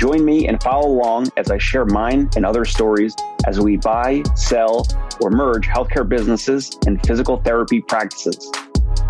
[0.00, 3.14] Join me and follow along as I share mine and other stories
[3.46, 4.86] as we buy, sell,
[5.20, 8.50] or merge healthcare businesses and physical therapy practices.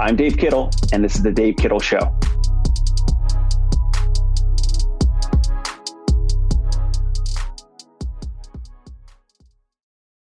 [0.01, 2.13] I'm Dave Kittle, and this is The Dave Kittle Show.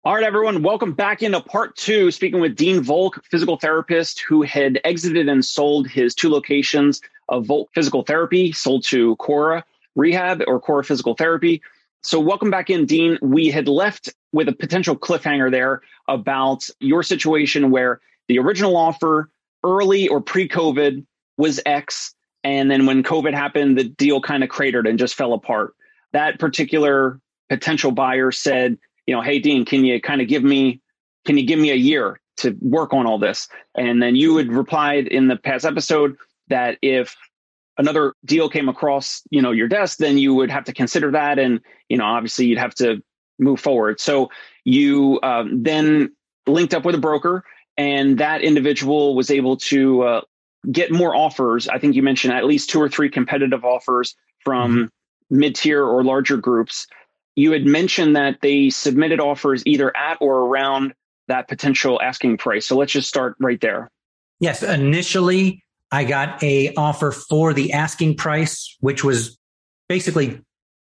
[0.04, 4.44] All right, everyone, welcome back into part two, speaking with Dean Volk, physical therapist who
[4.44, 9.66] had exited and sold his two locations of Volk Physical Therapy, sold to Cora
[10.00, 11.62] rehab or core physical therapy.
[12.02, 13.20] So, welcome back in, Dean.
[13.22, 19.30] We had left with a potential cliffhanger there about your situation where the original offer
[19.64, 21.06] early or pre COVID
[21.38, 22.14] was X.
[22.44, 25.74] And then when COVID happened, the deal kind of cratered and just fell apart.
[26.14, 30.80] That particular potential buyer said, you know, hey, Dean, can you kind of give me,
[31.26, 33.50] can you give me a year to work on all this?
[33.76, 36.16] And then you had replied in the past episode
[36.48, 37.16] that if
[37.80, 41.40] another deal came across you know your desk then you would have to consider that
[41.40, 43.02] and you know obviously you'd have to
[43.40, 44.00] move forward.
[44.00, 44.30] So
[44.66, 46.14] you um, then
[46.46, 47.44] linked up with a broker
[47.78, 50.22] and that individual was able to uh,
[50.72, 51.68] get more offers.
[51.68, 55.40] I think you mentioned at least two or three competitive offers from mm-hmm.
[55.40, 56.88] mid-tier or larger groups.
[57.36, 60.94] You had mentioned that they submitted offers either at or around
[61.30, 62.68] that potential asking price.
[62.68, 63.90] So let's just start right there.
[64.40, 69.38] Yes initially I got a offer for the asking price, which was
[69.88, 70.42] basically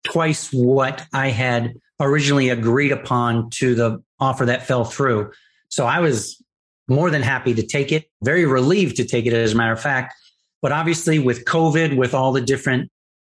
[0.05, 5.33] twice what I had originally agreed upon to the offer that fell through.
[5.69, 6.43] So I was
[6.89, 9.81] more than happy to take it, very relieved to take it, as a matter of
[9.81, 10.15] fact.
[10.61, 12.91] But obviously, with COVID, with all the different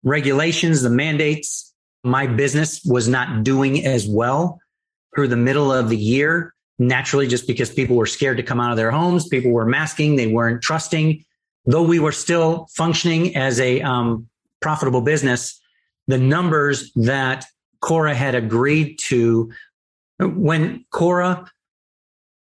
[0.03, 4.61] regulations, the mandates, my business was not doing as well
[5.14, 6.53] through the middle of the year.
[6.79, 10.17] Naturally, just because people were scared to come out of their homes, people were masking,
[10.17, 11.24] they weren't trusting
[11.67, 14.29] though we were still functioning as a um,
[14.61, 15.61] profitable business,
[16.07, 17.47] the numbers that
[17.80, 19.52] Cora had agreed to
[20.19, 21.51] when Cora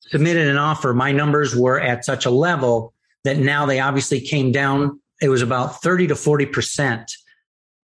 [0.00, 2.92] submitted an offer, my numbers were at such a level
[3.24, 5.00] that now they obviously came down.
[5.20, 7.10] It was about 30 to 40%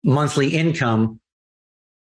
[0.04, 1.20] monthly income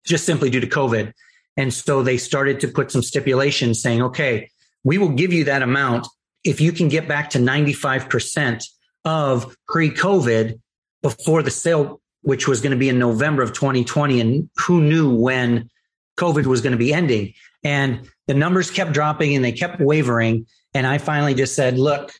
[0.07, 1.13] just simply due to COVID.
[1.57, 4.51] And so they started to put some stipulations saying, okay,
[4.85, 6.07] we will give you that amount
[6.45, 8.65] if you can get back to 95%
[9.07, 10.61] of pre COVID
[11.01, 14.21] before the sale, which was going to be in November of 2020.
[14.21, 15.71] And who knew when
[16.19, 17.33] COVID was going to be ending?
[17.63, 20.47] And the numbers kept dropping and they kept wavering.
[20.75, 22.13] And I finally just said, look,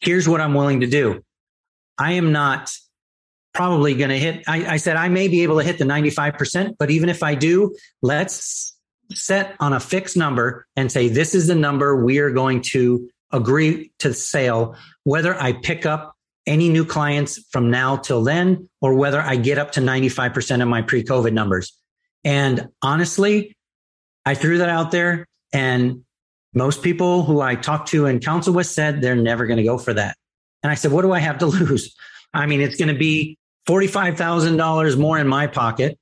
[0.00, 1.22] here's what I'm willing to do.
[1.96, 2.72] I am not
[3.54, 6.74] probably going to hit, I, I, said, I may be able to hit the 95%,
[6.78, 8.76] but even if I do, let's
[9.12, 13.08] set on a fixed number and say, this is the number we are going to
[13.32, 16.15] agree to the sale, whether I pick up
[16.46, 20.68] any new clients from now till then, or whether I get up to 95% of
[20.68, 21.78] my pre COVID numbers.
[22.24, 23.56] And honestly,
[24.24, 26.02] I threw that out there and
[26.54, 29.78] most people who I talked to and counsel with said they're never going to go
[29.78, 30.16] for that.
[30.62, 31.94] And I said, what do I have to lose?
[32.32, 35.98] I mean, it's going to be $45,000 more in my pocket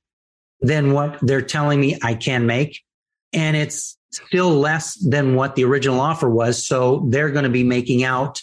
[0.61, 2.81] than what they're telling me I can make.
[3.33, 6.65] And it's still less than what the original offer was.
[6.65, 8.41] So they're going to be making out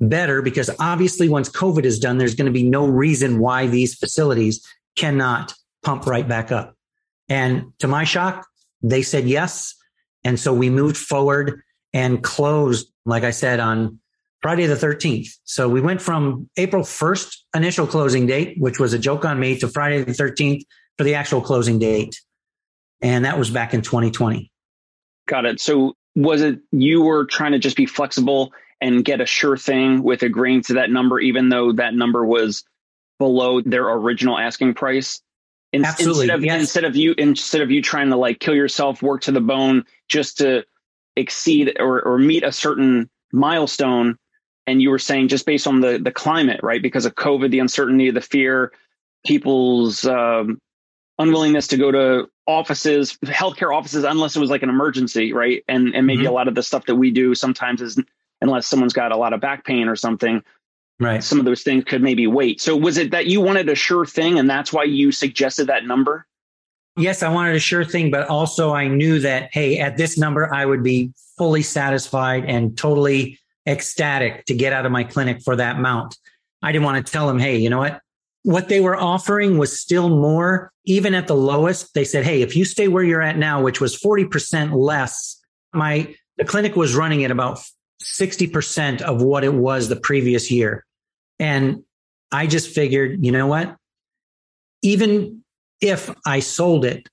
[0.00, 3.94] better because obviously once COVID is done, there's going to be no reason why these
[3.94, 6.74] facilities cannot pump right back up.
[7.28, 8.46] And to my shock,
[8.82, 9.74] they said yes.
[10.24, 11.62] And so we moved forward
[11.92, 14.00] and closed, like I said, on
[14.42, 15.28] Friday the 13th.
[15.44, 19.58] So we went from April 1st initial closing date, which was a joke on me,
[19.58, 20.62] to Friday the 13th
[20.98, 22.20] for the actual closing date.
[23.00, 24.50] And that was back in 2020.
[25.26, 25.60] Got it.
[25.60, 30.02] So was it you were trying to just be flexible and get a sure thing
[30.02, 32.64] with agreeing to that number, even though that number was
[33.18, 35.22] below their original asking price.
[35.72, 36.24] In, Absolutely.
[36.24, 36.60] Instead of, yes.
[36.60, 39.84] instead of you, instead of you trying to like kill yourself, work to the bone
[40.08, 40.64] just to
[41.16, 44.18] exceed or, or meet a certain milestone.
[44.66, 46.82] And you were saying just based on the, the climate, right?
[46.82, 48.72] Because of COVID, the uncertainty, the fear,
[49.24, 50.60] people's um,
[51.18, 55.64] unwillingness to go to offices, healthcare offices, unless it was like an emergency, right?
[55.68, 56.28] And and maybe mm-hmm.
[56.28, 58.00] a lot of the stuff that we do sometimes is
[58.40, 60.42] unless someone's got a lot of back pain or something.
[60.98, 61.22] Right.
[61.22, 62.60] Some of those things could maybe wait.
[62.60, 65.84] So was it that you wanted a sure thing and that's why you suggested that
[65.84, 66.26] number?
[66.96, 70.52] Yes, I wanted a sure thing, but also I knew that, hey, at this number,
[70.52, 75.56] I would be fully satisfied and totally ecstatic to get out of my clinic for
[75.56, 76.16] that amount.
[76.62, 78.00] I didn't want to tell them, hey, you know what?
[78.44, 81.92] What they were offering was still more, even at the lowest.
[81.92, 85.38] They said, hey, if you stay where you're at now, which was 40% less,
[85.74, 87.60] my the clinic was running at about
[88.02, 90.84] 60% of what it was the previous year.
[91.38, 91.82] And
[92.32, 93.76] I just figured, you know what?
[94.82, 95.42] Even
[95.80, 97.08] if I sold it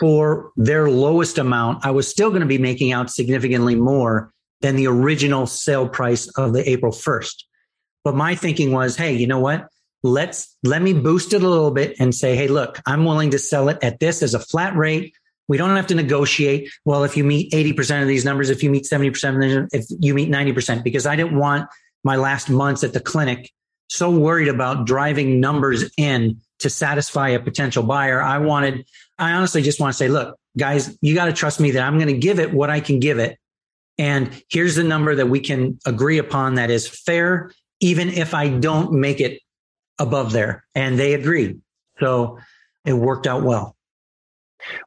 [0.00, 4.76] for their lowest amount, I was still going to be making out significantly more than
[4.76, 7.34] the original sale price of the April 1st.
[8.02, 9.68] But my thinking was, hey, you know what?
[10.02, 13.38] Let's let me boost it a little bit and say, hey, look, I'm willing to
[13.38, 15.14] sell it at this as a flat rate.
[15.48, 16.70] We don't have to negotiate.
[16.84, 20.30] Well, if you meet 80% of these numbers, if you meet 70%, if you meet
[20.30, 21.68] 90%, because I didn't want
[22.02, 23.50] my last months at the clinic
[23.88, 28.22] so worried about driving numbers in to satisfy a potential buyer.
[28.22, 28.86] I wanted,
[29.18, 31.98] I honestly just want to say, look, guys, you got to trust me that I'm
[31.98, 33.38] going to give it what I can give it.
[33.98, 38.48] And here's the number that we can agree upon that is fair, even if I
[38.48, 39.40] don't make it
[39.98, 40.64] above there.
[40.74, 41.60] And they agreed.
[42.00, 42.38] So
[42.84, 43.76] it worked out well.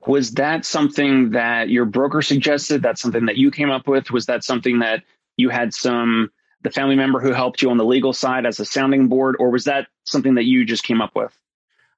[0.05, 2.81] Was that something that your broker suggested?
[2.81, 4.11] That's something that you came up with?
[4.11, 5.03] Was that something that
[5.37, 6.29] you had some
[6.63, 9.51] the family member who helped you on the legal side as a sounding board, or
[9.51, 11.37] was that something that you just came up with?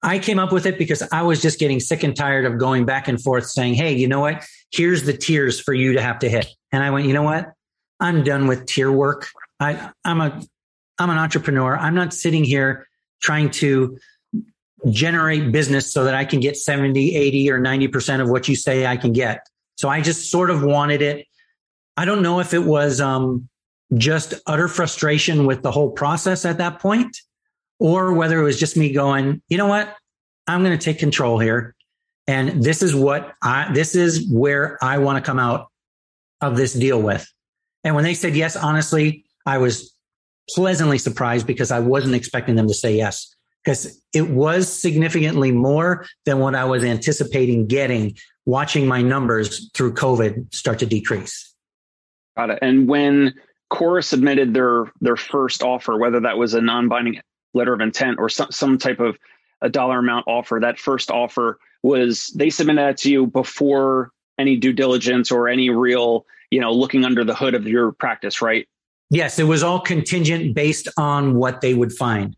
[0.02, 2.86] I came up with it because I was just getting sick and tired of going
[2.86, 4.46] back and forth saying, Hey, you know what?
[4.72, 6.48] Here's the tiers for you to have to hit.
[6.72, 7.52] And I went, you know what?
[8.00, 9.28] I'm done with tier work.
[9.60, 10.42] I, I'm a,
[11.00, 11.78] I'm an entrepreneur.
[11.78, 12.88] I'm not sitting here
[13.22, 13.98] trying to
[14.90, 18.86] generate business so that I can get 70, 80 or 90% of what you say
[18.86, 19.46] I can get.
[19.76, 21.26] So I just sort of wanted it.
[21.98, 23.50] I don't know if it was, um,
[23.96, 27.18] just utter frustration with the whole process at that point,
[27.80, 29.96] or whether it was just me going, you know what?
[30.48, 31.76] I'm going to take control here.
[32.28, 35.68] And this is what I, this is where I want to come out
[36.42, 37.28] of this deal with.
[37.84, 39.96] And when they said yes, honestly, I was
[40.50, 43.36] pleasantly surprised because I wasn't expecting them to say yes
[43.70, 48.18] because it was significantly more than what I was anticipating getting
[48.48, 51.54] watching my numbers through COVID start to decrease.
[52.36, 52.60] Got it.
[52.64, 53.36] And when
[53.70, 57.22] Cora submitted their their first offer, whether that was a non-binding
[57.54, 59.20] letter of intent or some, some type of
[59.62, 60.58] a dollar amount offer.
[60.60, 65.70] That first offer was they submitted that to you before any due diligence or any
[65.70, 68.68] real, you know, looking under the hood of your practice, right?
[69.12, 72.36] Yes, it was all contingent based on what they would find.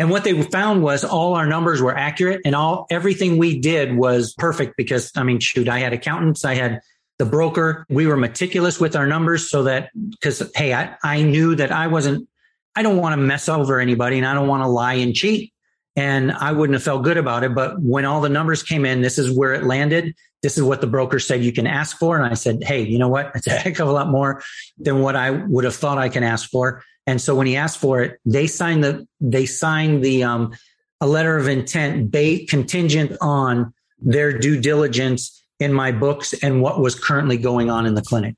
[0.00, 3.94] And what they found was all our numbers were accurate and all everything we did
[3.94, 6.80] was perfect because I mean, shoot, I had accountants, I had
[7.18, 7.84] the broker.
[7.90, 11.88] We were meticulous with our numbers so that, because, hey, I, I knew that I
[11.88, 12.26] wasn't,
[12.74, 15.52] I don't want to mess over anybody and I don't want to lie and cheat.
[15.96, 17.54] And I wouldn't have felt good about it.
[17.54, 20.14] But when all the numbers came in, this is where it landed.
[20.42, 22.16] This is what the broker said you can ask for.
[22.16, 23.32] And I said, hey, you know what?
[23.34, 24.42] It's a heck of a lot more
[24.78, 26.82] than what I would have thought I can ask for.
[27.06, 30.52] And so when he asked for it, they signed the, they signed the, um,
[31.00, 36.80] a letter of intent, ba- contingent on their due diligence in my books and what
[36.80, 38.34] was currently going on in the clinic.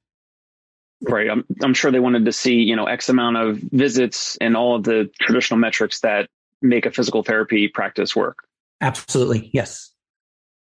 [1.02, 1.28] Right.
[1.28, 4.76] I'm, I'm sure they wanted to see, you know, X amount of visits and all
[4.76, 6.28] of the traditional metrics that
[6.60, 8.44] make a physical therapy practice work.
[8.80, 9.50] Absolutely.
[9.52, 9.90] Yes.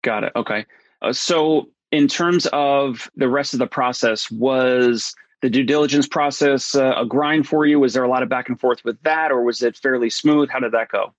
[0.03, 0.33] Got it.
[0.37, 0.67] Okay.
[1.01, 6.75] Uh, so, in terms of the rest of the process, was the due diligence process
[6.75, 7.79] uh, a grind for you?
[7.81, 10.51] Was there a lot of back and forth with that, or was it fairly smooth?
[10.51, 11.15] How did that go?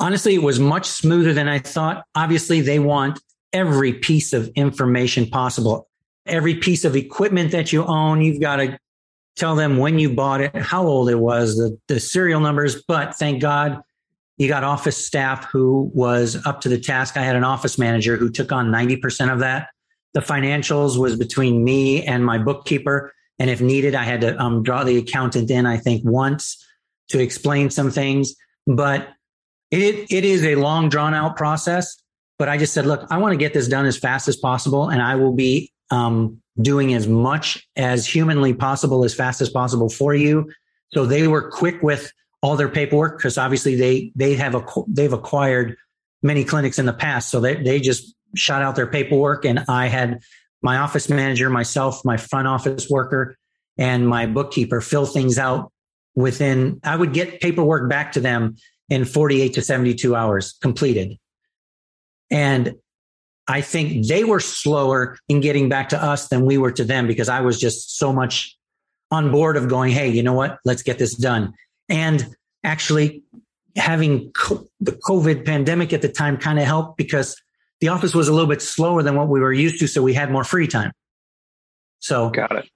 [0.00, 2.04] Honestly, it was much smoother than I thought.
[2.14, 3.20] Obviously, they want
[3.52, 5.88] every piece of information possible.
[6.26, 8.78] Every piece of equipment that you own, you've got to
[9.36, 12.82] tell them when you bought it, how old it was, the, the serial numbers.
[12.86, 13.80] But thank God
[14.36, 17.16] you got office staff who was up to the task.
[17.16, 19.68] I had an office manager who took on 90% of that.
[20.14, 23.12] The financials was between me and my bookkeeper.
[23.38, 26.64] And if needed, I had to um, draw the accountant in, I think, once
[27.10, 28.34] to explain some things.
[28.66, 29.08] But
[29.70, 31.96] it, it is a long, drawn out process.
[32.38, 34.88] But I just said, look, I want to get this done as fast as possible,
[34.88, 39.88] and I will be um, doing as much as humanly possible, as fast as possible
[39.88, 40.50] for you.
[40.92, 45.12] So they were quick with all their paperwork because obviously they they have a they've
[45.12, 45.76] acquired
[46.22, 49.86] many clinics in the past, so they they just shot out their paperwork, and I
[49.88, 50.22] had
[50.62, 53.36] my office manager, myself, my front office worker,
[53.76, 55.72] and my bookkeeper fill things out
[56.14, 56.80] within.
[56.82, 58.56] I would get paperwork back to them
[58.88, 61.16] in 48 to 72 hours completed.
[62.30, 62.74] And
[63.46, 67.06] I think they were slower in getting back to us than we were to them
[67.06, 68.56] because I was just so much
[69.10, 70.58] on board of going, Hey, you know what?
[70.64, 71.54] Let's get this done.
[71.88, 73.22] And actually
[73.76, 77.40] having co- the COVID pandemic at the time kind of helped because
[77.80, 79.86] the office was a little bit slower than what we were used to.
[79.86, 80.92] So we had more free time.
[82.00, 82.68] So got it.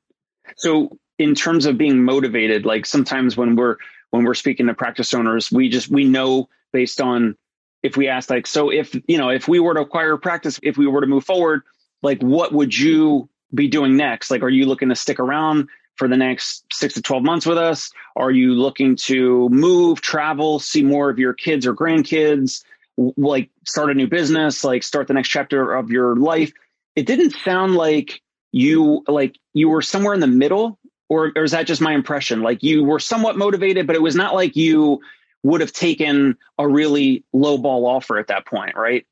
[0.57, 3.77] So in terms of being motivated, like sometimes when we're
[4.11, 7.37] when we're speaking to practice owners, we just we know based on
[7.83, 10.77] if we ask like, so if you know, if we were to acquire practice, if
[10.77, 11.63] we were to move forward,
[12.03, 14.31] like what would you be doing next?
[14.31, 17.59] Like, are you looking to stick around for the next six to 12 months with
[17.59, 17.91] us?
[18.17, 22.65] Are you looking to move, travel, see more of your kids or grandkids,
[22.97, 26.53] like start a new business, like start the next chapter of your life?
[26.97, 28.21] It didn't sound like
[28.53, 30.79] you like you were somewhere in the middle
[31.13, 32.43] or, or is that just my impression?
[32.43, 35.01] Like you were somewhat motivated, but it was not like you
[35.43, 39.07] would have taken a really low ball offer at that point, right?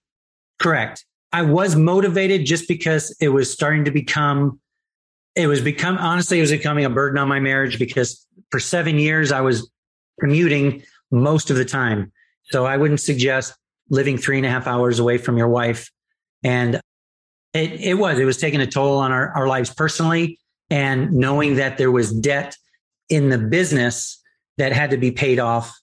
[0.59, 1.05] Correct.
[1.33, 4.61] I was motivated just because it was starting to become,
[5.35, 8.99] it was become, honestly, it was becoming a burden on my marriage because for seven
[8.99, 9.71] years I was
[10.21, 12.13] commuting most of the time.
[12.45, 13.55] So I wouldn't suggest
[13.91, 15.91] living three and a half hours away from your wife.
[16.43, 16.77] And
[17.53, 20.39] it, it was, it was taking a toll on our, our lives personally.
[20.71, 22.57] And knowing that there was debt
[23.09, 24.23] in the business
[24.57, 25.77] that had to be paid off,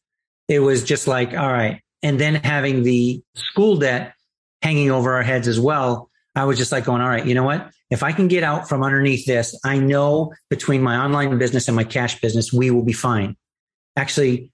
[0.47, 1.81] it was just like, all right.
[2.01, 4.13] And then having the school debt
[4.61, 6.09] hanging over our heads as well.
[6.35, 7.71] I was just like going, all right, you know what?
[7.89, 11.75] If I can get out from underneath this, I know between my online business and
[11.75, 13.35] my cash business, we will be fine.
[13.95, 14.51] Actually,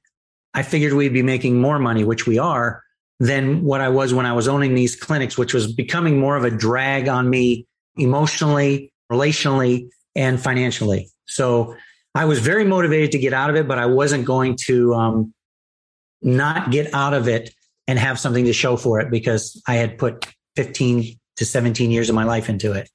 [0.54, 2.83] I figured we'd be making more money, which we are,
[3.20, 6.44] than what I was when I was owning these clinics, which was becoming more of
[6.44, 7.66] a drag on me
[7.96, 11.10] emotionally, relationally, and financially.
[11.28, 11.76] So
[12.16, 15.34] I was very motivated to get out of it, but I wasn't going to um,
[16.22, 17.54] not get out of it
[17.88, 22.10] and have something to show for it because I had put 15 to 17 years
[22.10, 22.90] of my life into it.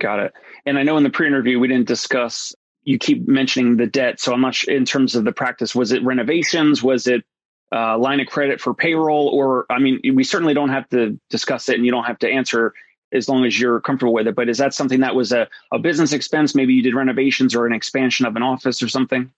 [0.00, 0.32] Got it.
[0.66, 2.54] And I know in the pre-interview we didn't discuss.
[2.84, 5.74] You keep mentioning the debt, so I'm not sure in terms of the practice.
[5.74, 6.82] Was it renovations?
[6.82, 7.24] Was it
[7.72, 9.28] uh, line of credit for payroll?
[9.28, 12.28] Or I mean, we certainly don't have to discuss it, and you don't have to
[12.28, 12.74] answer
[13.12, 14.34] as long as you're comfortable with it.
[14.34, 16.54] But is that something that was a, a business expense?
[16.54, 19.30] Maybe you did renovations or an expansion of an office or something.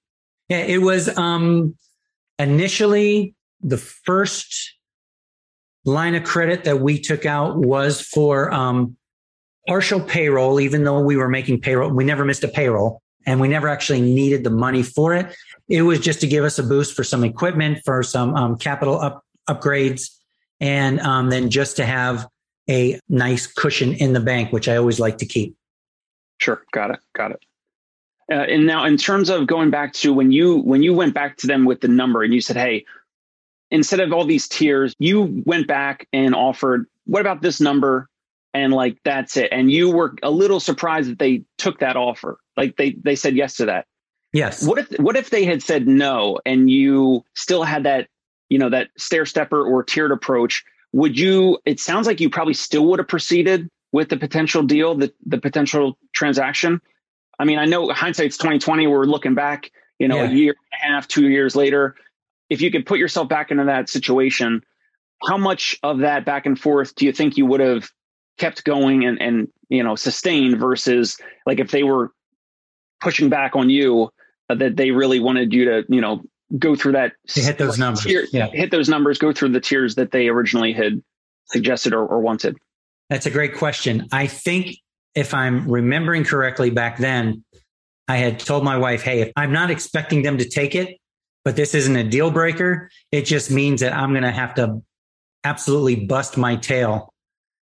[0.49, 1.77] Yeah, it was um,
[2.39, 4.75] initially the first
[5.85, 8.97] line of credit that we took out was for um,
[9.67, 11.91] partial payroll, even though we were making payroll.
[11.91, 15.35] We never missed a payroll and we never actually needed the money for it.
[15.69, 19.01] It was just to give us a boost for some equipment, for some um, capital
[19.01, 20.11] up, upgrades,
[20.61, 22.27] and um, then just to have
[22.69, 25.57] a nice cushion in the bank, which I always like to keep.
[26.39, 27.41] Sure, got it, got it.
[28.31, 31.37] Uh, and now, in terms of going back to when you when you went back
[31.39, 32.85] to them with the number and you said, "Hey,
[33.75, 38.09] instead of all these tiers, you went back and offered, what about this number?
[38.53, 39.49] And like, that's it.
[39.51, 42.39] And you were a little surprised that they took that offer.
[42.57, 43.87] Like they, they said yes to that.
[44.35, 44.67] Yes.
[44.67, 48.09] What if, what if they had said no and you still had that,
[48.51, 50.65] you know, that stair stepper or tiered approach?
[50.93, 54.95] Would you, it sounds like you probably still would have proceeded with the potential deal,
[54.95, 56.81] the, the potential transaction.
[57.39, 58.87] I mean, I know hindsight's 2020.
[58.89, 60.31] We're looking back, you know, yeah.
[60.31, 61.95] a year and a half, two years later
[62.51, 64.63] if you could put yourself back into that situation,
[65.27, 67.91] how much of that back and forth do you think you would have
[68.39, 72.13] kept going and, and you know sustained versus like if they were
[73.01, 74.11] pushing back on you
[74.49, 76.23] uh, that they really wanted you to you know
[76.59, 78.05] go through that hit those numbers.
[78.05, 78.49] tier, yeah.
[78.49, 81.03] hit those numbers go through the tiers that they originally had
[81.47, 82.57] suggested or, or wanted.
[83.11, 84.07] That's a great question.
[84.13, 84.77] I think
[85.15, 87.45] if i'm remembering correctly back then
[88.09, 90.99] i had told my wife hey if i'm not expecting them to take it
[91.45, 92.91] but this isn't a deal breaker.
[93.13, 94.83] It just means that I'm going to have to
[95.45, 97.13] absolutely bust my tail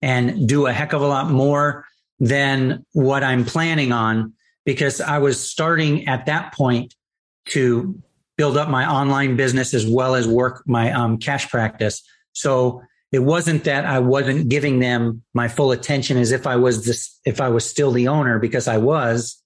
[0.02, 1.86] and do a heck of a lot more
[2.20, 4.34] than what I'm planning on
[4.70, 6.94] because I was starting at that point
[7.50, 8.00] to
[8.38, 12.04] build up my online business as well as work my um, cash practice.
[12.34, 16.86] So it wasn't that I wasn't giving them my full attention as if I was
[16.86, 19.42] this, if I was still the owner because I was.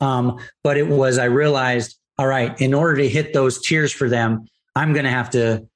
[0.00, 4.08] Um, but it was, I realized all right, in order to hit those tiers for
[4.08, 5.66] them, I'm going to have to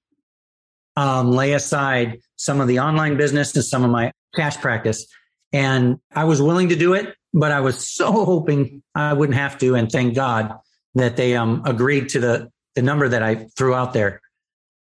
[0.94, 5.08] um, lay aside some of the online business and some of my cash practice.
[5.52, 9.58] And I was willing to do it, but I was so hoping I wouldn't have
[9.58, 9.74] to.
[9.74, 10.54] And thank God
[10.94, 14.22] that they um, agreed to the, the number that I threw out there.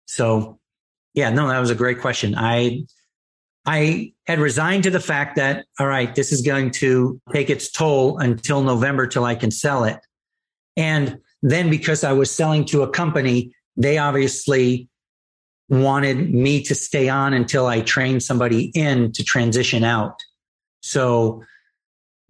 [0.04, 0.60] So
[1.14, 2.34] yeah, no, that was a great question.
[2.36, 2.84] I,
[3.64, 7.70] I had resigned to the fact that, all right, this is going to take its
[7.70, 9.98] toll until November till I can sell it.
[10.76, 14.90] And then because I was selling to a company, they obviously
[15.70, 20.20] wanted me to stay on until I trained somebody in to transition out.
[20.82, 21.42] So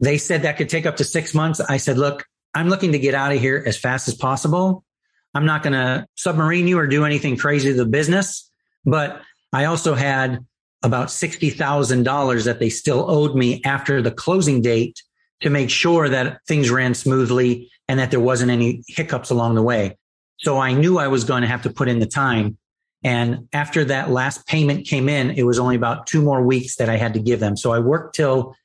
[0.03, 1.61] they said that could take up to six months.
[1.61, 4.85] I said, look, I'm looking to get out of here as fast as possible.
[5.33, 8.51] I'm not going to submarine you or do anything crazy to the business,
[8.85, 10.45] but I also had
[10.83, 15.01] about $60,000 that they still owed me after the closing date
[15.41, 19.63] to make sure that things ran smoothly and that there wasn't any hiccups along the
[19.63, 19.97] way.
[20.39, 22.59] So I knew I was going to have to put in the time.
[23.05, 26.89] And after that last payment came in, it was only about two more weeks that
[26.89, 27.57] I had to give them.
[27.57, 28.57] So I worked till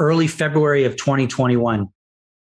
[0.00, 1.86] early February of 2021.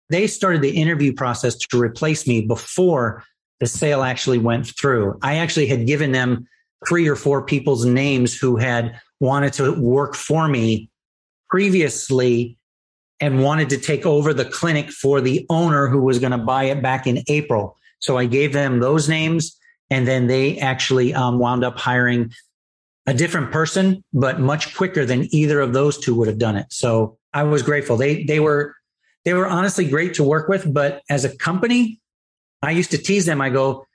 [0.09, 3.23] They started the interview process to replace me before
[3.59, 5.17] the sale actually went through.
[5.21, 6.47] I actually had given them
[6.87, 10.89] three or four people's names who had wanted to work for me
[11.49, 12.57] previously
[13.19, 16.65] and wanted to take over the clinic for the owner who was going to buy
[16.65, 17.77] it back in April.
[17.99, 19.57] So I gave them those names
[19.89, 22.33] and then they actually um, wound up hiring
[23.05, 26.65] a different person, but much quicker than either of those two would have done it.
[26.69, 27.97] So I was grateful.
[27.97, 28.75] They, they were,
[29.25, 31.99] they were honestly great to work with, but as a company,
[32.61, 33.41] I used to tease them.
[33.41, 33.85] I go,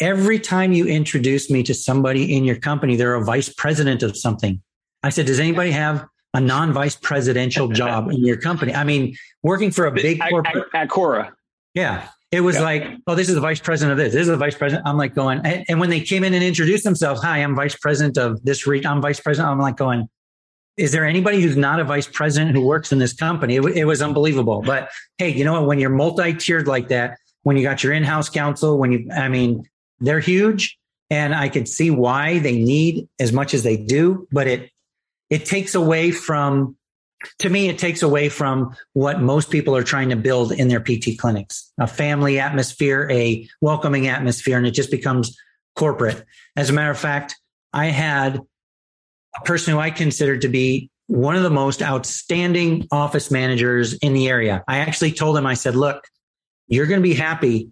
[0.00, 4.16] every time you introduce me to somebody in your company, they're a vice president of
[4.16, 4.60] something.
[5.02, 8.74] I said, does anybody have a non-vice presidential job in your company?
[8.74, 11.32] I mean, working for a big corporate at, at Cora.
[11.74, 12.08] Yeah.
[12.32, 12.62] It was yeah.
[12.62, 14.12] like, oh, this is the vice president of this.
[14.12, 14.86] This is the vice president.
[14.86, 17.74] I'm like going, and, and when they came in and introduced themselves, hi, I'm vice
[17.74, 18.90] president of this region.
[18.90, 19.50] I'm vice president.
[19.50, 20.08] I'm like going,
[20.76, 23.56] is there anybody who's not a vice president who works in this company?
[23.56, 24.62] It, it was unbelievable.
[24.62, 25.66] But hey, you know what?
[25.66, 29.68] When you're multi-tiered like that, when you got your in-house counsel, when you, I mean,
[29.98, 30.78] they're huge
[31.10, 34.70] and I could see why they need as much as they do, but it,
[35.28, 36.76] it takes away from
[37.40, 40.80] to me, it takes away from what most people are trying to build in their
[40.80, 45.38] PT clinics a family atmosphere, a welcoming atmosphere, and it just becomes
[45.76, 46.24] corporate.
[46.56, 47.36] As a matter of fact,
[47.72, 48.40] I had
[49.36, 54.14] a person who I considered to be one of the most outstanding office managers in
[54.14, 54.62] the area.
[54.68, 56.04] I actually told him, I said, look,
[56.68, 57.70] you're going to be happy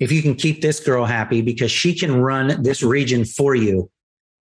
[0.00, 3.90] if you can keep this girl happy because she can run this region for you.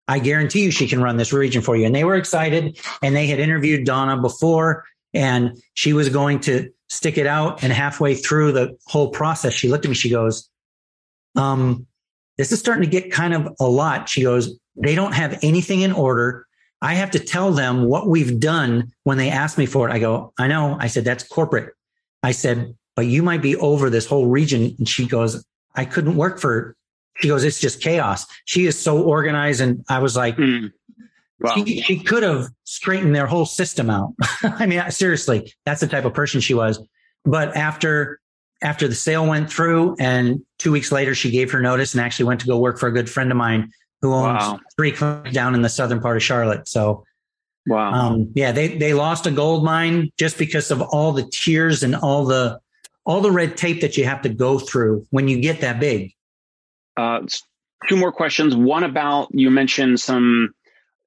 [0.08, 1.86] I guarantee you she can run this region for you.
[1.86, 6.70] And they were excited and they had interviewed Donna before and she was going to
[6.88, 7.62] stick it out.
[7.62, 10.48] And halfway through the whole process, she looked at me, she goes,
[11.36, 11.86] um,
[12.38, 14.08] this is starting to get kind of a lot.
[14.08, 16.46] She goes, they don't have anything in order.
[16.80, 19.92] I have to tell them what we've done when they ask me for it.
[19.92, 20.76] I go, I know.
[20.80, 21.74] I said, that's corporate.
[22.22, 24.74] I said, but you might be over this whole region.
[24.78, 26.76] And she goes, I couldn't work for
[27.16, 28.26] she goes, it's just chaos.
[28.44, 29.60] She is so organized.
[29.60, 30.72] And I was like, mm.
[31.40, 31.54] wow.
[31.54, 34.14] she, she could have straightened their whole system out.
[34.42, 36.84] I mean, seriously, that's the type of person she was.
[37.24, 38.20] But after,
[38.62, 42.26] after the sale went through and two weeks later, she gave her notice and actually
[42.26, 43.70] went to go work for a good friend of mine
[44.02, 44.60] who owns wow.
[44.76, 46.68] three clinics down in the southern part of Charlotte.
[46.68, 47.04] So,
[47.66, 47.92] wow.
[47.92, 51.94] Um, yeah, they, they lost a gold mine just because of all the tiers and
[51.94, 52.60] all the,
[53.06, 56.12] all the red tape that you have to go through when you get that big.
[56.96, 57.20] Uh,
[57.88, 58.54] two more questions.
[58.54, 60.54] One about you mentioned some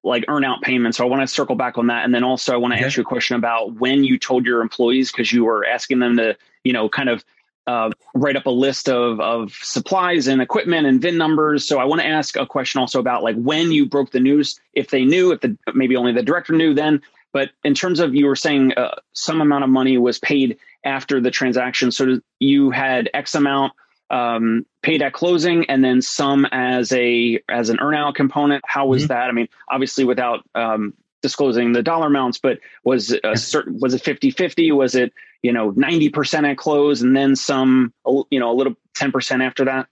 [0.02, 0.98] like earnout payments.
[0.98, 2.04] So I want to circle back on that.
[2.04, 2.86] And then also I want to okay.
[2.86, 6.16] ask you a question about when you told your employees, because you were asking them
[6.16, 7.24] to, you know, kind of
[7.66, 11.66] uh, write up a list of, of supplies and equipment and VIN numbers.
[11.66, 14.60] So I want to ask a question also about like when you broke the news,
[14.72, 17.02] if they knew, if the, maybe only the director knew then,
[17.32, 21.20] but in terms of you were saying uh, some amount of money was paid after
[21.20, 21.90] the transaction.
[21.90, 23.72] So you had X amount
[24.10, 29.02] um, paid at closing and then some as a as an earnout component how was
[29.02, 29.08] mm-hmm.
[29.08, 30.94] that i mean obviously without um,
[31.26, 35.12] disclosing the dollar amounts but was a certain was it 50 50 was it
[35.42, 37.92] you know 90% at close and then some
[38.30, 39.88] you know a little 10% after that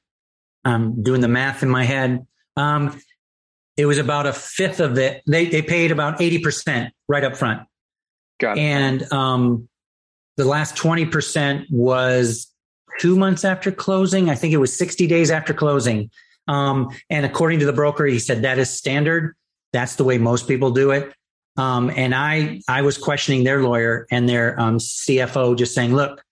[0.64, 3.00] i'm doing the math in my head um,
[3.76, 7.62] it was about a fifth of it they, they paid about 80% right up front
[8.38, 8.60] Got it.
[8.60, 9.68] and um,
[10.36, 12.50] the last 20% was
[12.98, 14.30] two months after closing.
[14.30, 16.10] I think it was 60 days after closing.
[16.48, 19.34] Um, and according to the broker, he said that is standard.
[19.72, 21.12] That's the way most people do it.
[21.56, 26.22] Um, and I, I was questioning their lawyer and their um, CFO, just saying, "Look,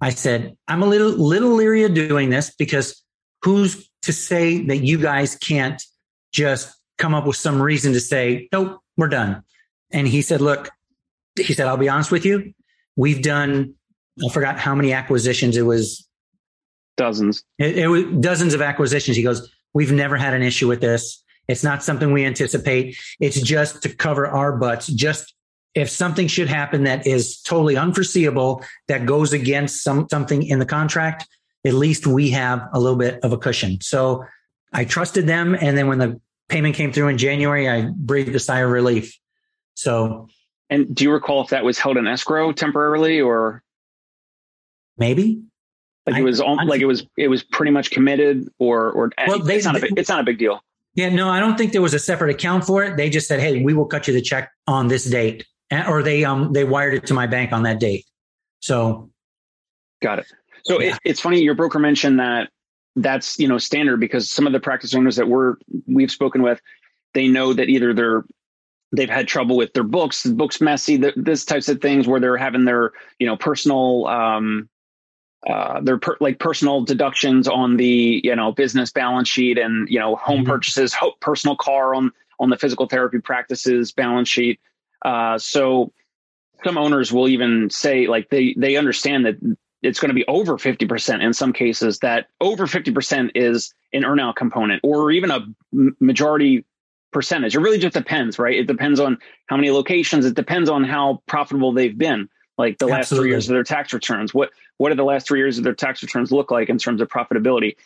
[0.00, 3.02] I said I'm a little little leery of doing this because
[3.42, 5.82] who's to say that you guys can't
[6.32, 9.42] just come up with some reason to say, nope, we're done."
[9.90, 10.70] And he said, "Look,"
[11.36, 12.54] he said, "I'll be honest with you.
[12.96, 13.74] We've done
[14.24, 15.56] I forgot how many acquisitions.
[15.56, 16.06] It was
[16.96, 17.44] Dozens.
[17.58, 19.16] It, it was dozens of acquisitions.
[19.16, 21.22] He goes, We've never had an issue with this.
[21.48, 22.96] It's not something we anticipate.
[23.18, 24.86] It's just to cover our butts.
[24.86, 25.34] Just
[25.74, 30.66] if something should happen that is totally unforeseeable, that goes against some something in the
[30.66, 31.28] contract,
[31.64, 33.80] at least we have a little bit of a cushion.
[33.80, 34.24] So
[34.72, 35.54] I trusted them.
[35.54, 39.18] And then when the payment came through in January, I breathed a sigh of relief.
[39.74, 40.28] So
[40.68, 43.62] and do you recall if that was held in escrow temporarily or
[44.96, 45.42] maybe
[46.06, 49.38] like it was I, like it was it was pretty much committed, or or well,
[49.40, 50.62] they, it's not a big, it's not a big deal.
[51.00, 52.98] Yeah, no, I don't think there was a separate account for it.
[52.98, 55.46] They just said, "Hey, we will cut you the check on this date,"
[55.88, 58.04] or they um they wired it to my bank on that date.
[58.60, 59.10] So,
[60.02, 60.26] got it.
[60.64, 60.90] So yeah.
[60.90, 62.50] it, it's funny your broker mentioned that
[62.96, 65.54] that's you know standard because some of the practice owners that we're
[65.86, 66.60] we've spoken with,
[67.14, 68.24] they know that either they're
[68.94, 72.20] they've had trouble with their books, the books messy, the, this types of things where
[72.20, 74.68] they're having their you know personal um,
[75.48, 79.98] uh, their per, like personal deductions on the you know business balance sheet and you
[79.98, 80.50] know home mm-hmm.
[80.50, 84.60] purchases, ho- personal car on on the physical therapy practices balance sheet.
[85.04, 85.92] Uh, so
[86.64, 89.36] some owners will even say like they they understand that
[89.82, 94.36] it's going to be over 50% in some cases that over 50% is an earnout
[94.36, 95.40] component or even a
[96.00, 96.66] majority
[97.12, 97.56] percentage.
[97.56, 98.58] It really just depends, right?
[98.58, 100.26] It depends on how many locations.
[100.26, 102.28] It depends on how profitable they've been
[102.60, 102.98] like the Absolutely.
[102.98, 104.34] last three years of their tax returns.
[104.34, 107.00] What what do the last three years of their tax returns look like in terms
[107.00, 107.76] of profitability?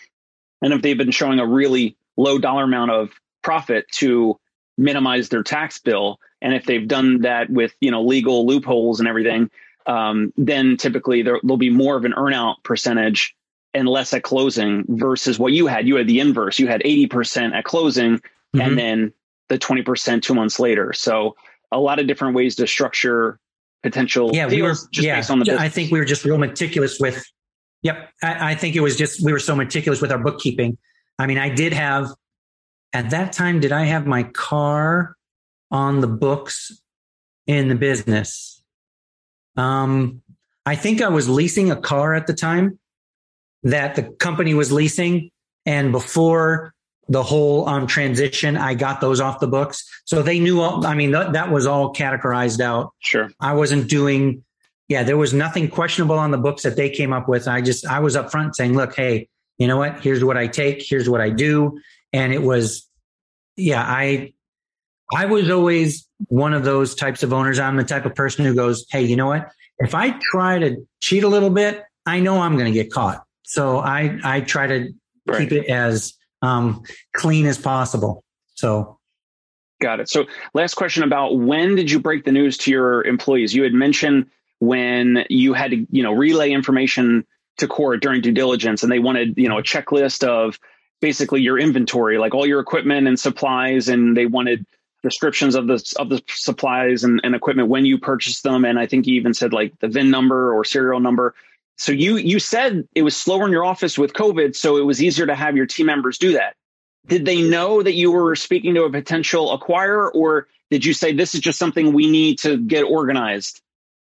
[0.60, 4.38] And if they've been showing a really low dollar amount of profit to
[4.76, 9.08] minimize their tax bill, and if they've done that with you know legal loopholes and
[9.08, 9.48] everything,
[9.86, 13.36] um, then typically there, will be more of an earnout percentage
[13.74, 15.86] and less at closing versus what you had.
[15.86, 16.58] You had the inverse.
[16.58, 18.60] You had eighty percent at closing, mm-hmm.
[18.60, 19.12] and then
[19.48, 20.92] the twenty percent two months later.
[20.92, 21.36] So
[21.70, 23.38] a lot of different ways to structure
[23.84, 25.60] potential yeah, we were, just yeah, based on the business.
[25.60, 27.24] I think we were just real meticulous with,
[27.82, 28.10] yep.
[28.22, 30.76] I, I think it was just, we were so meticulous with our bookkeeping.
[31.18, 32.08] I mean, I did have,
[32.92, 35.14] at that time, did I have my car
[35.70, 36.80] on the books
[37.46, 38.62] in the business?
[39.56, 40.22] Um,
[40.66, 42.78] I think I was leasing a car at the time
[43.64, 45.30] that the company was leasing.
[45.66, 46.72] And before
[47.08, 48.56] the whole um, transition.
[48.56, 49.84] I got those off the books.
[50.04, 52.92] So they knew, all, I mean, th- that was all categorized out.
[53.00, 53.30] Sure.
[53.40, 54.42] I wasn't doing,
[54.88, 57.46] yeah, there was nothing questionable on the books that they came up with.
[57.46, 60.00] I just, I was upfront saying, look, hey, you know what?
[60.00, 60.82] Here's what I take.
[60.82, 61.78] Here's what I do.
[62.12, 62.88] And it was,
[63.56, 64.32] yeah, I,
[65.14, 67.58] I was always one of those types of owners.
[67.58, 69.50] I'm the type of person who goes, hey, you know what?
[69.78, 73.24] If I try to cheat a little bit, I know I'm going to get caught.
[73.42, 74.92] So I, I try to
[75.26, 75.38] right.
[75.38, 76.14] keep it as,
[76.44, 78.24] um, clean as possible.
[78.54, 78.98] So,
[79.80, 80.08] got it.
[80.08, 83.54] So, last question about when did you break the news to your employees?
[83.54, 84.26] You had mentioned
[84.60, 87.26] when you had to, you know, relay information
[87.58, 90.58] to Cora during due diligence, and they wanted, you know, a checklist of
[91.00, 94.64] basically your inventory, like all your equipment and supplies, and they wanted
[95.02, 98.64] descriptions of the of the supplies and, and equipment when you purchased them.
[98.64, 101.34] And I think you even said like the VIN number or serial number
[101.76, 105.02] so you you said it was slower in your office with COVID, so it was
[105.02, 106.54] easier to have your team members do that.
[107.06, 111.12] Did they know that you were speaking to a potential acquirer, or did you say
[111.12, 113.60] this is just something we need to get organized?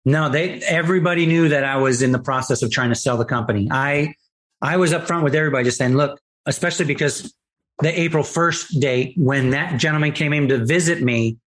[0.04, 3.24] No, they everybody knew that I was in the process of trying to sell the
[3.24, 3.68] company.
[3.70, 4.14] I
[4.60, 7.34] I was upfront with everybody just saying, look, especially because
[7.80, 11.38] the April 1st date when that gentleman came in to visit me,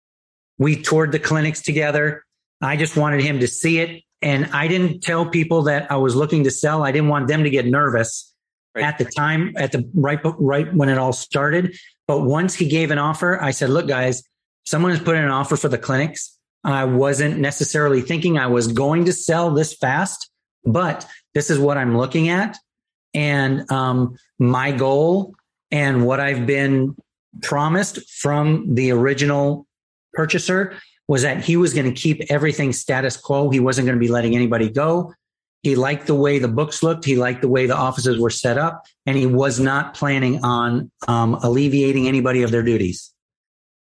[0.58, 2.24] we toured the clinics together.
[2.62, 6.16] I just wanted him to see it and I didn't tell people that I was
[6.16, 6.82] looking to sell.
[6.82, 8.32] I didn't want them to get nervous
[8.74, 8.84] right.
[8.84, 11.76] at the time, at the right, right when it all started.
[12.06, 14.22] But once he gave an offer, I said, look, guys,
[14.64, 16.36] someone has put in an offer for the clinics.
[16.64, 20.30] I wasn't necessarily thinking I was going to sell this fast,
[20.64, 22.56] but this is what I'm looking at.
[23.14, 25.34] And um, my goal
[25.70, 26.96] and what I've been
[27.42, 29.66] promised from the original
[30.14, 30.74] purchaser
[31.08, 33.50] was that he was going to keep everything status quo.
[33.50, 35.14] He wasn't going to be letting anybody go.
[35.62, 37.04] He liked the way the books looked.
[37.04, 40.90] He liked the way the offices were set up, and he was not planning on
[41.08, 43.12] um, alleviating anybody of their duties.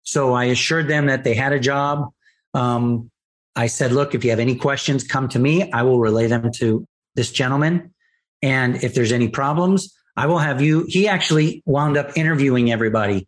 [0.03, 2.09] So I assured them that they had a job.
[2.53, 3.09] Um,
[3.55, 5.71] I said, look, if you have any questions, come to me.
[5.71, 7.93] I will relay them to this gentleman.
[8.41, 10.85] And if there's any problems, I will have you.
[10.87, 13.27] He actually wound up interviewing everybody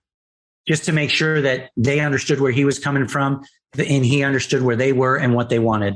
[0.67, 3.43] just to make sure that they understood where he was coming from
[3.77, 5.95] and he understood where they were and what they wanted.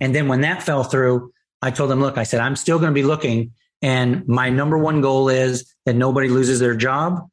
[0.00, 2.90] And then when that fell through, I told him, look, I said, I'm still going
[2.90, 3.52] to be looking.
[3.80, 7.28] And my number one goal is that nobody loses their job.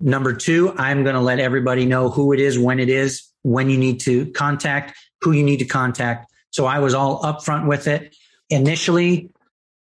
[0.00, 3.68] Number two, I'm going to let everybody know who it is, when it is, when
[3.68, 6.32] you need to contact, who you need to contact.
[6.50, 8.16] So I was all upfront with it.
[8.48, 9.30] Initially,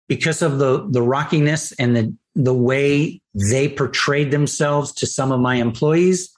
[0.08, 5.40] because of the, the rockiness and the, the way they portrayed themselves to some of
[5.40, 6.34] my employees,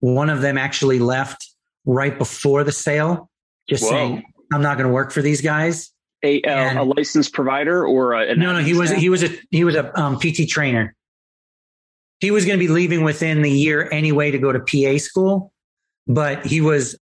[0.00, 1.50] one of them actually left
[1.84, 3.30] right before the sale,
[3.68, 3.90] just Whoa.
[3.90, 5.92] saying, I'm not going to work for these guys.
[6.24, 9.62] A, uh, a licensed provider or a, no, no, he was, he was a, he
[9.62, 10.94] was a um, PT trainer.
[12.20, 15.52] He was going to be leaving within the year anyway to go to PA school,
[16.08, 16.98] but he was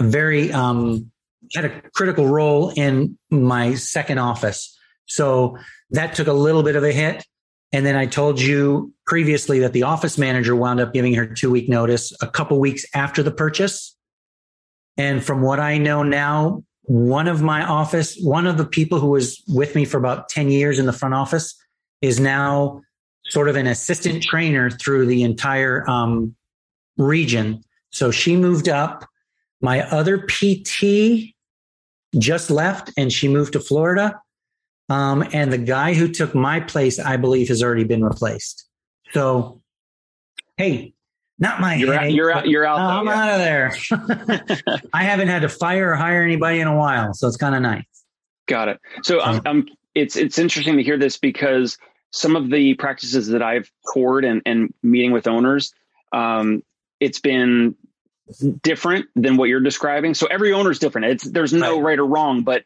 [0.00, 1.10] very, um,
[1.54, 4.76] had a critical role in my second office.
[5.06, 5.56] So
[5.90, 7.24] that took a little bit of a hit.
[7.72, 11.50] And then I told you previously that the office manager wound up giving her two
[11.50, 13.96] week notice a couple weeks after the purchase.
[14.96, 19.10] And from what I know now, one of my office, one of the people who
[19.10, 21.54] was with me for about 10 years in the front office
[22.02, 22.80] is now
[23.26, 26.34] sort of an assistant trainer through the entire um,
[26.96, 27.62] region.
[27.90, 29.06] So she moved up.
[29.60, 31.34] My other PT
[32.18, 34.20] just left and she moved to Florida.
[34.88, 38.66] Um, and the guy who took my place, I believe, has already been replaced.
[39.12, 39.62] So,
[40.56, 40.94] hey,
[41.40, 42.78] not my you're headache, out, you're out, you're out.
[42.78, 43.22] I'm yeah.
[43.22, 44.82] out of there.
[44.92, 47.62] I haven't had to fire or hire anybody in a while, so it's kind of
[47.62, 47.84] nice.
[48.46, 48.80] Got it.
[49.02, 51.78] So, um, um, it's it's interesting to hear this because
[52.12, 55.72] some of the practices that I've toured and, and meeting with owners,
[56.12, 56.62] um,
[57.00, 57.74] it's been
[58.62, 60.14] different than what you're describing.
[60.14, 61.06] So every owner is different.
[61.06, 62.64] It's there's no right, right or wrong, but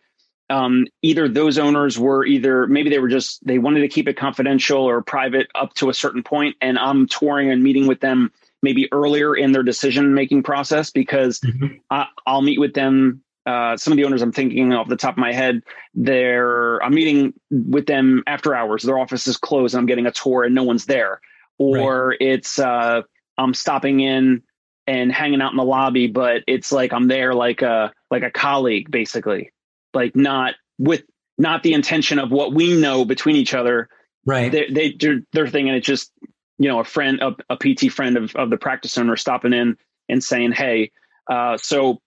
[0.50, 4.14] um, either those owners were either maybe they were just they wanted to keep it
[4.14, 8.30] confidential or private up to a certain point and i'm touring and meeting with them
[8.64, 11.76] maybe earlier in their decision making process because mm-hmm.
[11.90, 15.14] I, will meet with them uh, some of the owners i'm thinking off the top
[15.14, 15.62] of my head
[15.94, 20.12] they're i'm meeting with them after hours their office is closed and i'm getting a
[20.12, 21.20] tour and no one's there
[21.58, 22.16] or right.
[22.20, 23.02] it's uh,
[23.38, 24.42] i'm stopping in
[24.86, 28.30] and hanging out in the lobby but it's like i'm there like a like a
[28.30, 29.52] colleague basically
[29.92, 31.02] like not with
[31.38, 33.88] not the intention of what we know between each other.
[34.26, 34.50] Right.
[34.50, 36.12] They, they they're, they're thinking it's just
[36.58, 39.76] you know a friend a, a PT friend of of the practice owner stopping in
[40.08, 40.90] and saying hey.
[41.30, 42.00] Uh, so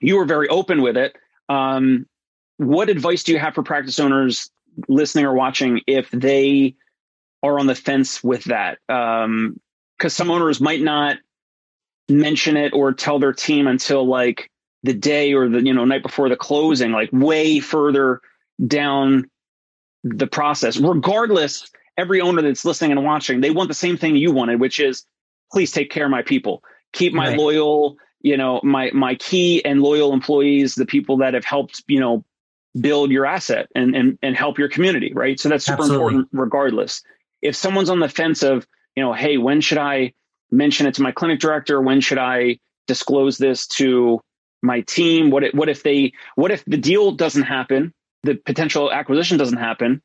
[0.00, 1.16] you were very open with it.
[1.48, 2.06] Um,
[2.58, 4.50] what advice do you have for practice owners
[4.88, 6.74] listening or watching if they
[7.42, 8.78] are on the fence with that?
[8.86, 9.60] Because um,
[10.08, 11.16] some owners might not
[12.10, 14.50] mention it or tell their team until like
[14.82, 18.20] the day or the you know night before the closing like way further
[18.66, 19.30] down
[20.02, 24.32] the process regardless every owner that's listening and watching they want the same thing you
[24.32, 25.04] wanted which is
[25.52, 27.38] please take care of my people keep my right.
[27.38, 32.00] loyal you know my my key and loyal employees the people that have helped you
[32.00, 32.24] know
[32.80, 36.06] build your asset and and, and help your community right so that's super Absolutely.
[36.06, 37.02] important regardless
[37.42, 40.12] if someone's on the fence of you know hey when should i
[40.50, 44.20] mention it to my clinic director when should i disclose this to
[44.62, 45.30] my team?
[45.30, 49.58] What if, what if they what if the deal doesn't happen, the potential acquisition doesn't
[49.58, 50.02] happen,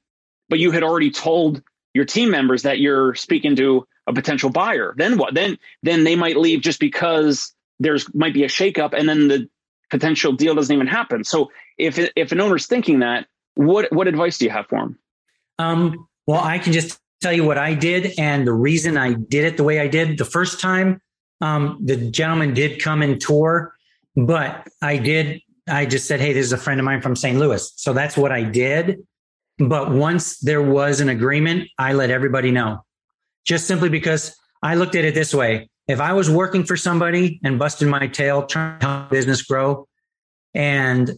[0.49, 1.61] but you had already told
[1.95, 4.93] your team members that you're speaking to a potential buyer?
[4.95, 5.33] Then what?
[5.33, 9.49] Then then they might leave just because there's might be a shakeup, and then the
[9.89, 11.23] potential deal doesn't even happen.
[11.23, 14.99] So if if an owner's thinking that, what what advice do you have for them?
[15.57, 19.45] Um, well, I can just tell you what I did and the reason I did
[19.45, 20.17] it the way I did.
[20.17, 21.01] The first time,
[21.41, 23.75] um, the gentleman did come and tour
[24.15, 27.37] but I did, I just said, Hey, this is a friend of mine from St.
[27.37, 27.71] Louis.
[27.75, 29.05] So that's what I did.
[29.57, 32.83] But once there was an agreement, I let everybody know
[33.45, 35.69] just simply because I looked at it this way.
[35.87, 39.87] If I was working for somebody and busting my tail, trying to help business grow
[40.53, 41.11] and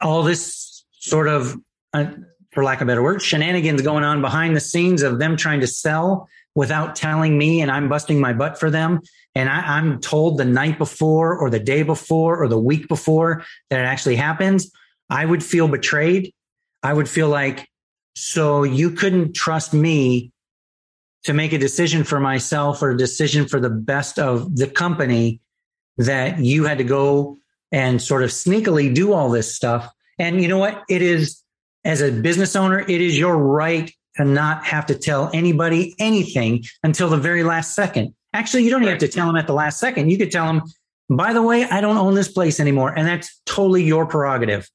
[0.00, 1.56] all this sort of,
[1.92, 2.06] uh,
[2.50, 5.60] for lack of a better word, shenanigans going on behind the scenes of them trying
[5.60, 9.00] to sell without telling me and I'm busting my butt for them.
[9.36, 13.44] And I, am told the night before or the day before or the week before
[13.70, 14.70] that it actually happens,
[15.10, 16.32] I would feel betrayed.
[16.84, 17.68] I would feel like,
[18.14, 20.30] so you couldn't trust me
[21.24, 25.40] to make a decision for myself or a decision for the best of the company
[25.96, 27.38] that you had to go
[27.72, 29.90] and sort of sneakily do all this stuff.
[30.18, 30.82] And you know what?
[30.88, 31.42] It is,
[31.84, 36.64] as a business owner, it is your right to not have to tell anybody anything
[36.82, 38.14] until the very last second.
[38.32, 40.10] Actually, you don't even have to tell them at the last second.
[40.10, 40.62] You could tell them,
[41.08, 42.96] by the way, I don't own this place anymore.
[42.96, 44.68] And that's totally your prerogative.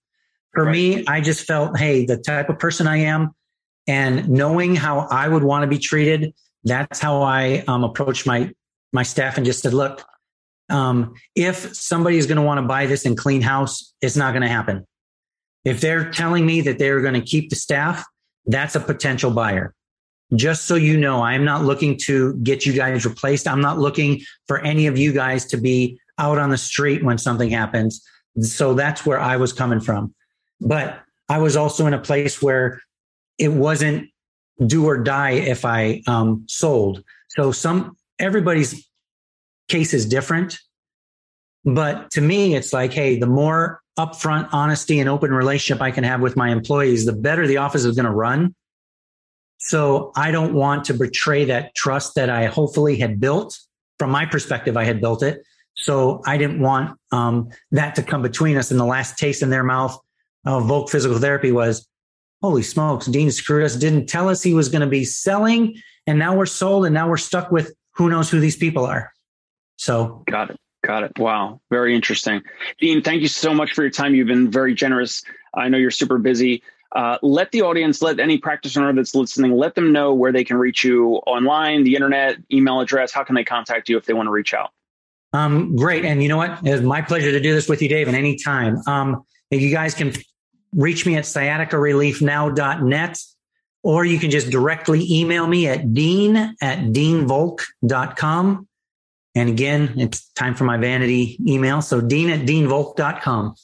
[0.53, 0.71] For right.
[0.71, 3.31] me, I just felt, hey, the type of person I am
[3.87, 6.33] and knowing how I would want to be treated,
[6.63, 8.51] that's how I um, approached my,
[8.91, 10.03] my staff and just said, look,
[10.69, 14.31] um, if somebody is going to want to buy this and clean house, it's not
[14.31, 14.85] going to happen.
[15.65, 18.05] If they're telling me that they're going to keep the staff,
[18.45, 19.73] that's a potential buyer.
[20.35, 23.47] Just so you know, I'm not looking to get you guys replaced.
[23.47, 27.17] I'm not looking for any of you guys to be out on the street when
[27.17, 28.03] something happens.
[28.41, 30.13] So that's where I was coming from.
[30.61, 32.81] But I was also in a place where
[33.37, 34.09] it wasn't
[34.65, 37.03] do or die if I um, sold.
[37.29, 38.87] So some everybody's
[39.69, 40.59] case is different.
[41.65, 46.03] But to me, it's like, hey, the more upfront honesty and open relationship I can
[46.03, 48.55] have with my employees, the better the office is going to run.
[49.59, 53.59] So I don't want to betray that trust that I hopefully had built.
[53.97, 55.43] From my perspective, I had built it.
[55.75, 58.71] So I didn't want um, that to come between us.
[58.71, 59.99] And the last taste in their mouth
[60.45, 61.87] of Volk Physical Therapy was,
[62.41, 65.75] holy smokes, Dean screwed us, didn't tell us he was going to be selling.
[66.07, 69.11] And now we're sold and now we're stuck with who knows who these people are.
[69.77, 70.57] So got it.
[70.85, 71.11] Got it.
[71.17, 71.59] Wow.
[71.69, 72.41] Very interesting.
[72.79, 74.15] Dean, thank you so much for your time.
[74.15, 75.23] You've been very generous.
[75.53, 76.63] I know you're super busy.
[76.95, 80.43] Uh, let the audience, let any practice owner that's listening, let them know where they
[80.43, 83.11] can reach you online, the internet, email address.
[83.11, 84.71] How can they contact you if they want to reach out?
[85.33, 86.05] Um, great.
[86.05, 86.59] And you know what?
[86.63, 88.77] It's my pleasure to do this with you, Dave, at any time.
[88.87, 90.13] Um, you guys can
[90.73, 93.19] reach me at sciaticareliefnow.net
[93.81, 98.67] or you can just directly email me at dean at deanvolk.com.
[99.35, 101.81] And again, it's time for my vanity email.
[101.81, 103.55] So dean at deanvolk.com.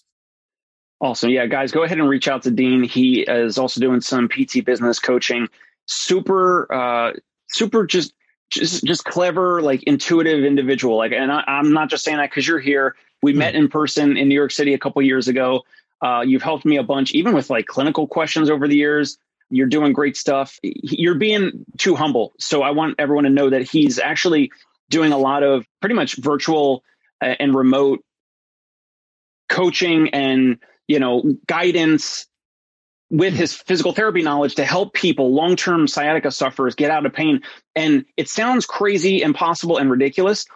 [1.02, 1.30] Awesome.
[1.30, 2.84] Yeah, guys, go ahead and reach out to Dean.
[2.84, 5.50] He is also doing some PT business coaching.
[5.88, 7.14] Super, uh,
[7.50, 8.14] super just
[8.50, 10.98] just just clever, like intuitive individual.
[10.98, 12.96] Like, and I, am not just saying that because you're here.
[13.26, 13.40] We mm-hmm.
[13.40, 15.64] met in person in New York City a couple years ago.
[16.00, 19.18] Uh, you've helped me a bunch, even with like clinical questions over the years.
[19.50, 20.60] You're doing great stuff.
[20.62, 22.34] You're being too humble.
[22.38, 24.52] So I want everyone to know that he's actually
[24.92, 26.84] doing a lot of pretty much virtual
[27.20, 28.04] uh, and remote
[29.50, 32.28] coaching and you know guidance
[33.10, 37.42] with his physical therapy knowledge to help people long-term sciatica sufferers get out of pain
[37.76, 40.48] and it sounds crazy impossible and ridiculous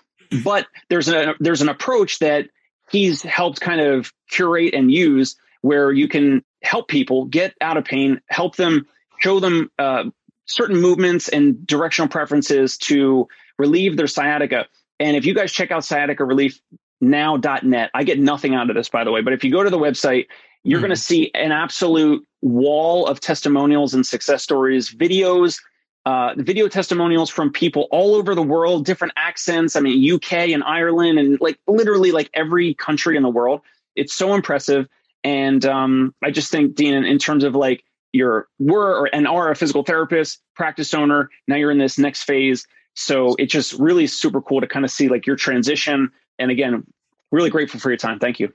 [0.44, 2.50] but there's a there's an approach that
[2.90, 7.86] he's helped kind of curate and use where you can help people get out of
[7.86, 8.88] pain, help them,
[9.20, 10.06] show them uh,
[10.46, 14.68] certain movements and directional preferences to relieve their sciatica.
[15.00, 16.60] And if you guys check out sciatica relief
[17.02, 19.70] now.net, I get nothing out of this, by the way, but if you go to
[19.70, 20.28] the website,
[20.64, 20.88] you're mm-hmm.
[20.88, 25.62] going to see an absolute wall of testimonials and success stories, videos,
[26.06, 29.76] uh, video testimonials from people all over the world, different accents.
[29.76, 33.62] I mean, UK and Ireland, and like literally like every country in the world.
[33.96, 34.88] It's so impressive.
[35.24, 37.84] And um, I just think, Dean, in, terms of like
[38.14, 42.24] you're were or and are a physical therapist, practice owner, now you're in this next
[42.24, 42.66] phase.
[42.96, 46.12] So it's just really super cool to kind of see like your transition.
[46.38, 46.86] And again,
[47.32, 48.20] really grateful for your time.
[48.20, 48.54] Thank you.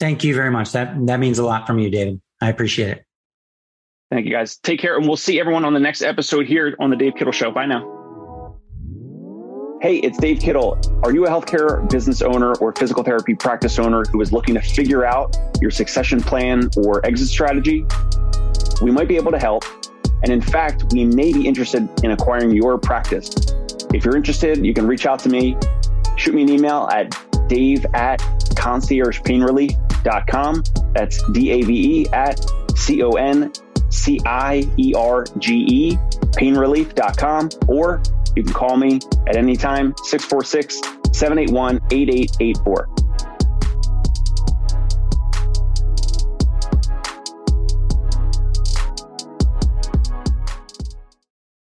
[0.00, 0.72] Thank you very much.
[0.72, 2.20] That that means a lot from you, David.
[2.40, 3.04] I appreciate it.
[4.12, 4.56] Thank you guys.
[4.56, 7.32] Take care and we'll see everyone on the next episode here on the Dave Kittle
[7.32, 7.50] Show.
[7.50, 8.58] Bye now.
[9.80, 10.78] Hey, it's Dave Kittle.
[11.02, 14.60] Are you a healthcare business owner or physical therapy practice owner who is looking to
[14.60, 17.86] figure out your succession plan or exit strategy?
[18.82, 19.64] We might be able to help.
[20.22, 23.30] And in fact, we may be interested in acquiring your practice.
[23.94, 25.56] If you're interested, you can reach out to me.
[26.18, 27.16] Shoot me an email at
[27.48, 28.20] dave at
[28.56, 30.64] conciergepainrelief.com.
[30.92, 32.44] That's D A V E at
[32.76, 33.50] C O N
[33.92, 35.96] C I E R G E,
[36.32, 38.02] painrelief.com, or
[38.34, 40.80] you can call me at any time, 646
[41.12, 43.01] 781 8884.